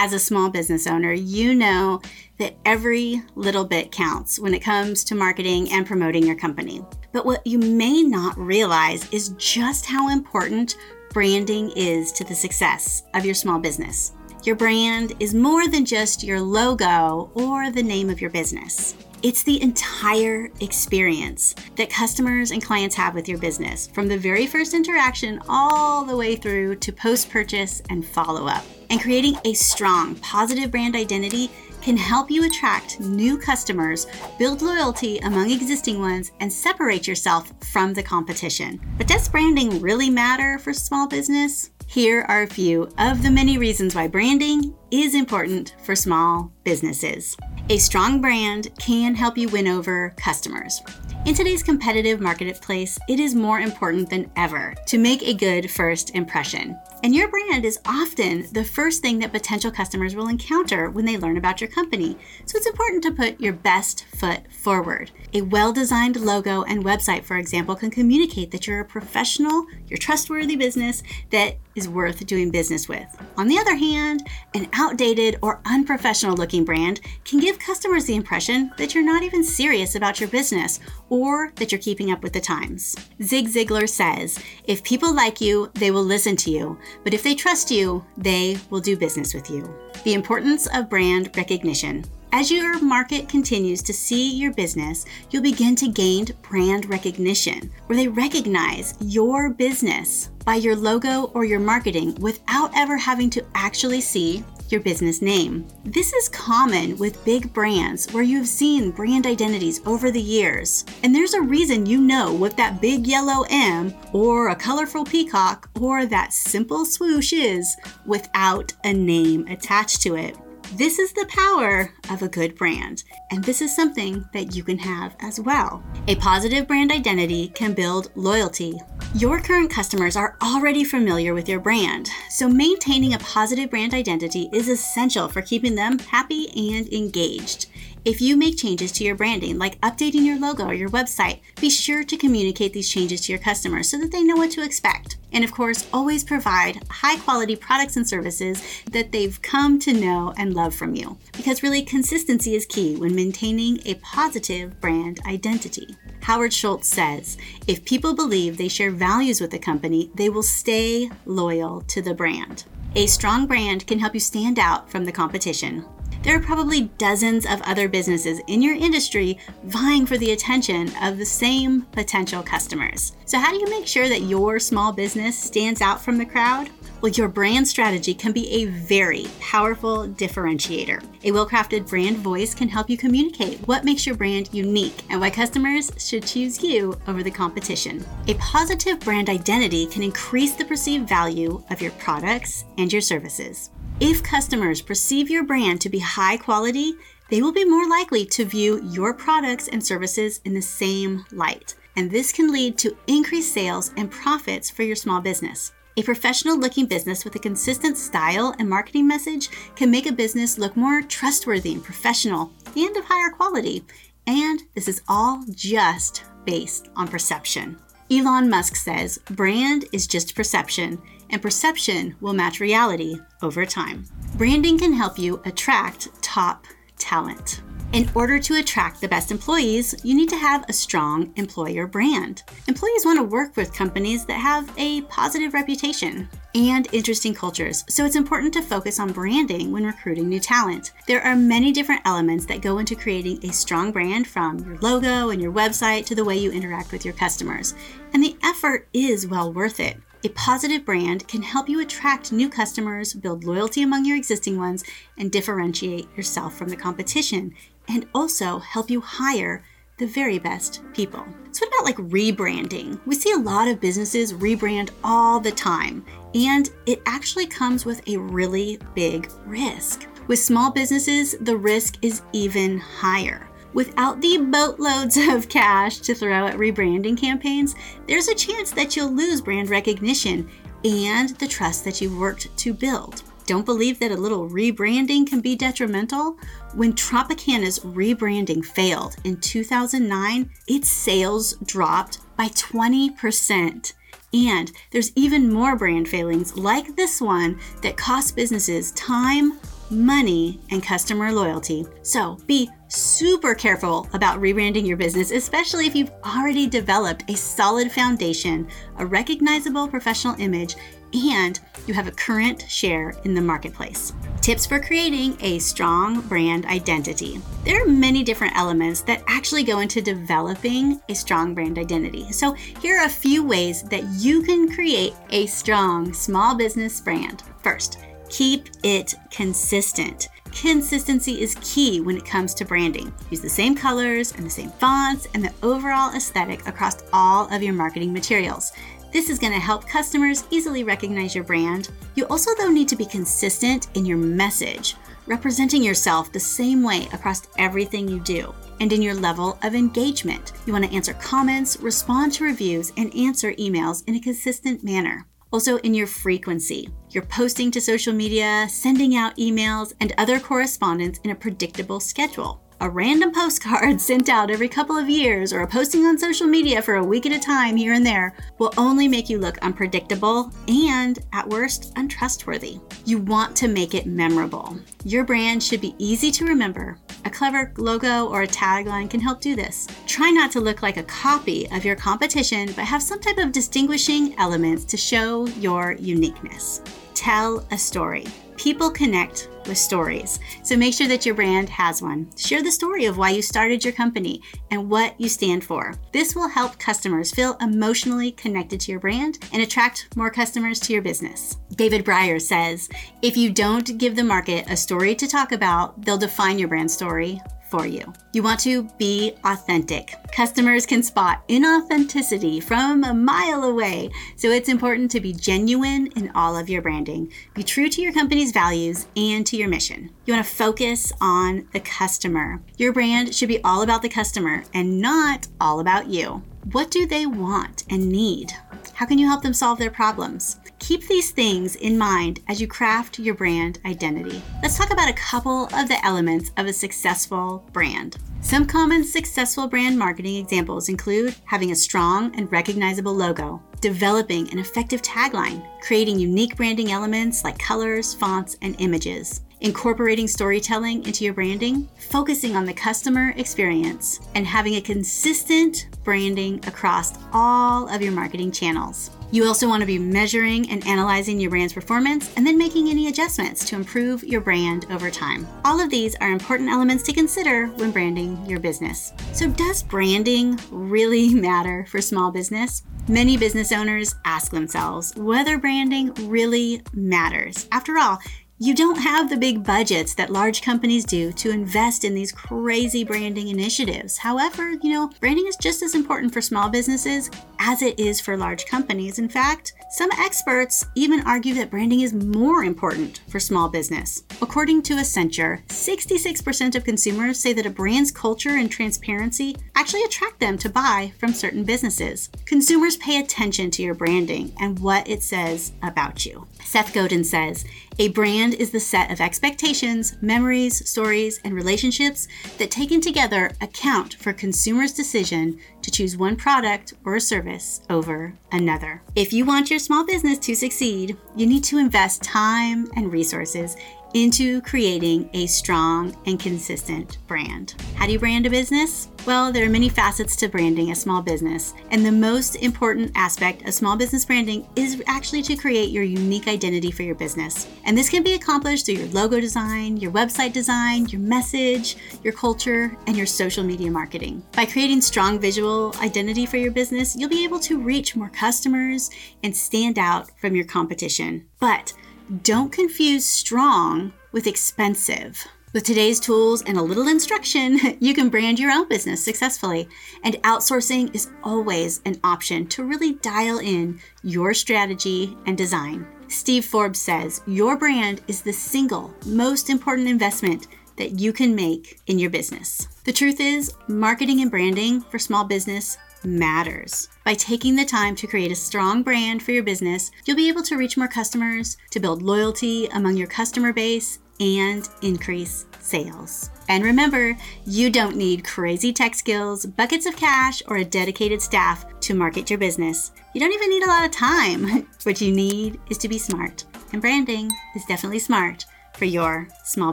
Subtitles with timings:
[0.00, 2.00] As a small business owner, you know
[2.38, 6.84] that every little bit counts when it comes to marketing and promoting your company.
[7.12, 10.76] But what you may not realize is just how important
[11.12, 14.12] branding is to the success of your small business.
[14.44, 18.94] Your brand is more than just your logo or the name of your business.
[19.24, 24.46] It's the entire experience that customers and clients have with your business, from the very
[24.46, 28.64] first interaction all the way through to post purchase and follow up.
[28.90, 31.50] And creating a strong, positive brand identity
[31.82, 34.06] can help you attract new customers,
[34.38, 38.80] build loyalty among existing ones, and separate yourself from the competition.
[38.96, 41.70] But does branding really matter for small business?
[41.86, 47.36] Here are a few of the many reasons why branding is important for small businesses.
[47.70, 50.82] A strong brand can help you win over customers.
[51.24, 56.14] In today's competitive marketplace, it is more important than ever to make a good first
[56.14, 56.78] impression.
[57.04, 61.16] And your brand is often the first thing that potential customers will encounter when they
[61.16, 62.18] learn about your company.
[62.44, 65.12] So it's important to put your best foot forward.
[65.32, 69.98] A well designed logo and website, for example, can communicate that you're a professional, you're
[69.98, 73.06] trustworthy business that is worth doing business with.
[73.36, 78.72] On the other hand, an outdated or unprofessional looking brand can give customers the impression
[78.78, 82.40] that you're not even serious about your business or that you're keeping up with the
[82.40, 82.96] times.
[83.22, 87.34] Zig Ziglar says if people like you, they will listen to you, but if they
[87.34, 89.68] trust you, they will do business with you.
[90.04, 92.04] The importance of brand recognition.
[92.30, 97.96] As your market continues to see your business, you'll begin to gain brand recognition, where
[97.96, 104.02] they recognize your business by your logo or your marketing without ever having to actually
[104.02, 105.66] see your business name.
[105.84, 110.84] This is common with big brands where you've seen brand identities over the years.
[111.02, 115.68] And there's a reason you know what that big yellow M or a colorful peacock
[115.80, 120.36] or that simple swoosh is without a name attached to it.
[120.74, 124.78] This is the power of a good brand, and this is something that you can
[124.78, 125.82] have as well.
[126.08, 128.78] A positive brand identity can build loyalty.
[129.14, 134.50] Your current customers are already familiar with your brand, so maintaining a positive brand identity
[134.52, 137.66] is essential for keeping them happy and engaged.
[138.04, 141.68] If you make changes to your branding, like updating your logo or your website, be
[141.68, 145.16] sure to communicate these changes to your customers so that they know what to expect.
[145.32, 150.32] And of course, always provide high quality products and services that they've come to know
[150.38, 151.18] and love from you.
[151.36, 155.96] Because really, consistency is key when maintaining a positive brand identity.
[156.22, 161.10] Howard Schultz says if people believe they share values with the company, they will stay
[161.26, 162.64] loyal to the brand.
[162.94, 165.84] A strong brand can help you stand out from the competition.
[166.22, 171.16] There are probably dozens of other businesses in your industry vying for the attention of
[171.16, 173.12] the same potential customers.
[173.24, 176.70] So, how do you make sure that your small business stands out from the crowd?
[177.00, 181.04] Well, your brand strategy can be a very powerful differentiator.
[181.22, 185.20] A well crafted brand voice can help you communicate what makes your brand unique and
[185.20, 188.04] why customers should choose you over the competition.
[188.26, 193.70] A positive brand identity can increase the perceived value of your products and your services.
[194.00, 196.94] If customers perceive your brand to be high quality,
[197.30, 201.74] they will be more likely to view your products and services in the same light.
[201.96, 205.72] And this can lead to increased sales and profits for your small business.
[205.96, 210.58] A professional looking business with a consistent style and marketing message can make a business
[210.58, 213.84] look more trustworthy and professional and of higher quality.
[214.28, 217.78] And this is all just based on perception.
[218.12, 224.04] Elon Musk says brand is just perception, and perception will match reality over time.
[224.36, 226.66] Branding can help you attract top
[226.98, 227.62] talent.
[227.94, 232.42] In order to attract the best employees, you need to have a strong employer brand.
[232.66, 238.04] Employees want to work with companies that have a positive reputation and interesting cultures, so
[238.04, 240.92] it's important to focus on branding when recruiting new talent.
[241.06, 245.30] There are many different elements that go into creating a strong brand from your logo
[245.30, 247.74] and your website to the way you interact with your customers,
[248.12, 249.96] and the effort is well worth it.
[250.24, 254.82] A positive brand can help you attract new customers, build loyalty among your existing ones,
[255.16, 257.54] and differentiate yourself from the competition,
[257.86, 259.62] and also help you hire
[259.98, 261.24] the very best people.
[261.52, 262.98] So, what about like rebranding?
[263.06, 266.04] We see a lot of businesses rebrand all the time,
[266.34, 270.08] and it actually comes with a really big risk.
[270.26, 273.47] With small businesses, the risk is even higher.
[273.74, 277.74] Without the boatloads of cash to throw at rebranding campaigns,
[278.06, 280.48] there's a chance that you'll lose brand recognition
[280.84, 283.22] and the trust that you've worked to build.
[283.46, 286.36] Don't believe that a little rebranding can be detrimental?
[286.74, 293.94] When Tropicana's rebranding failed in 2009, its sales dropped by 20%.
[294.34, 299.58] And there's even more brand failings like this one that cost businesses time,
[299.90, 301.86] money, and customer loyalty.
[302.02, 307.92] So be super careful about rebranding your business, especially if you've already developed a solid
[307.92, 308.66] foundation,
[308.98, 310.76] a recognizable professional image,
[311.14, 314.12] and you have a current share in the marketplace.
[314.40, 317.40] Tips for creating a strong brand identity.
[317.64, 322.30] There are many different elements that actually go into developing a strong brand identity.
[322.32, 327.42] So, here are a few ways that you can create a strong small business brand.
[327.62, 330.28] First, keep it consistent.
[330.52, 333.12] Consistency is key when it comes to branding.
[333.30, 337.62] Use the same colors and the same fonts and the overall aesthetic across all of
[337.62, 338.72] your marketing materials.
[339.12, 341.90] This is going to help customers easily recognize your brand.
[342.14, 344.96] You also, though, need to be consistent in your message,
[345.26, 348.54] representing yourself the same way across everything you do.
[348.80, 353.14] And in your level of engagement, you want to answer comments, respond to reviews, and
[353.14, 355.26] answer emails in a consistent manner.
[355.50, 361.18] Also, in your frequency, you're posting to social media, sending out emails, and other correspondence
[361.24, 365.66] in a predictable schedule a random postcard sent out every couple of years or a
[365.66, 369.08] posting on social media for a week at a time here and there will only
[369.08, 372.78] make you look unpredictable and, at worst, untrustworthy.
[373.04, 374.78] You want to make it memorable.
[375.04, 376.98] Your brand should be easy to remember.
[377.24, 379.86] A clever logo or a tagline can help do this.
[380.06, 383.52] Try not to look like a copy of your competition, but have some type of
[383.52, 386.80] distinguishing elements to show your uniqueness.
[387.18, 388.26] Tell a story.
[388.56, 390.38] People connect with stories.
[390.62, 392.30] So make sure that your brand has one.
[392.36, 395.94] Share the story of why you started your company and what you stand for.
[396.12, 400.92] This will help customers feel emotionally connected to your brand and attract more customers to
[400.92, 401.56] your business.
[401.74, 402.88] David Brier says
[403.20, 406.88] if you don't give the market a story to talk about, they'll define your brand
[406.88, 408.12] story for you.
[408.32, 410.14] You want to be authentic.
[410.32, 416.30] Customers can spot inauthenticity from a mile away, so it's important to be genuine in
[416.34, 417.32] all of your branding.
[417.54, 420.10] Be true to your company's values and to your mission.
[420.26, 422.62] You want to focus on the customer.
[422.76, 426.42] Your brand should be all about the customer and not all about you.
[426.72, 428.52] What do they want and need?
[428.94, 430.58] How can you help them solve their problems?
[430.78, 434.40] Keep these things in mind as you craft your brand identity.
[434.62, 438.16] Let's talk about a couple of the elements of a successful brand.
[438.40, 444.58] Some common successful brand marketing examples include having a strong and recognizable logo, developing an
[444.58, 451.34] effective tagline, creating unique branding elements like colors, fonts, and images, incorporating storytelling into your
[451.34, 458.12] branding, focusing on the customer experience, and having a consistent branding across all of your
[458.12, 459.10] marketing channels.
[459.30, 463.08] You also want to be measuring and analyzing your brand's performance and then making any
[463.08, 465.46] adjustments to improve your brand over time.
[465.66, 469.12] All of these are important elements to consider when branding your business.
[469.34, 472.84] So, does branding really matter for small business?
[473.06, 477.68] Many business owners ask themselves whether branding really matters.
[477.70, 478.18] After all,
[478.60, 483.04] you don't have the big budgets that large companies do to invest in these crazy
[483.04, 484.18] branding initiatives.
[484.18, 488.36] However, you know, branding is just as important for small businesses as it is for
[488.36, 489.20] large companies.
[489.20, 494.24] In fact, some experts even argue that branding is more important for small business.
[494.42, 500.40] According to Accenture, 66% of consumers say that a brand's culture and transparency actually attract
[500.40, 502.28] them to buy from certain businesses.
[502.44, 506.46] Consumers pay attention to your branding and what it says about you.
[506.64, 507.64] Seth Godin says,
[508.00, 512.28] a brand is the set of expectations, memories, stories, and relationships
[512.58, 518.34] that taken together account for consumers' decision to choose one product or a service over
[518.52, 519.02] another.
[519.16, 523.76] If you want your small business to succeed, you need to invest time and resources
[524.14, 527.74] into creating a strong and consistent brand.
[527.94, 529.08] How do you brand a business?
[529.26, 533.66] Well, there are many facets to branding a small business, and the most important aspect
[533.66, 537.68] of small business branding is actually to create your unique identity for your business.
[537.84, 542.32] And this can be accomplished through your logo design, your website design, your message, your
[542.32, 544.42] culture, and your social media marketing.
[544.52, 549.10] By creating strong visual identity for your business, you'll be able to reach more customers
[549.42, 551.46] and stand out from your competition.
[551.60, 551.92] But
[552.42, 555.46] don't confuse strong with expensive.
[555.72, 559.88] With today's tools and a little instruction, you can brand your own business successfully.
[560.24, 566.06] And outsourcing is always an option to really dial in your strategy and design.
[566.28, 570.66] Steve Forbes says your brand is the single most important investment
[570.96, 572.88] that you can make in your business.
[573.04, 577.08] The truth is, marketing and branding for small business matters.
[577.24, 580.62] By taking the time to create a strong brand for your business, you'll be able
[580.62, 586.50] to reach more customers, to build loyalty among your customer base, and increase sales.
[586.68, 591.84] And remember, you don't need crazy tech skills, buckets of cash, or a dedicated staff
[592.00, 593.12] to market your business.
[593.34, 594.86] You don't even need a lot of time.
[595.04, 596.64] what you need is to be smart.
[596.92, 599.92] And branding is definitely smart for your small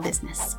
[0.00, 0.56] business.